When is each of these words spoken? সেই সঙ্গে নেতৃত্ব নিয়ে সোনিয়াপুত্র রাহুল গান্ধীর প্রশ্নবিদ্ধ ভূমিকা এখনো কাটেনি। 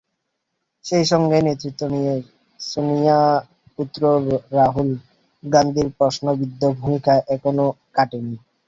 সেই 0.85 1.05
সঙ্গে 1.11 1.37
নেতৃত্ব 1.41 1.81
নিয়ে 1.93 2.13
সোনিয়াপুত্র 2.59 4.01
রাহুল 4.55 4.89
গান্ধীর 5.43 5.87
প্রশ্নবিদ্ধ 5.97 6.61
ভূমিকা 6.79 7.13
এখনো 7.35 7.65
কাটেনি। 7.95 8.35